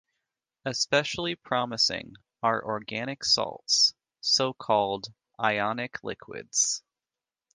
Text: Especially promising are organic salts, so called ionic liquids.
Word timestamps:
Especially 0.65 1.35
promising 1.35 2.15
are 2.41 2.65
organic 2.65 3.23
salts, 3.23 3.93
so 4.19 4.51
called 4.51 5.13
ionic 5.39 6.03
liquids. 6.03 6.81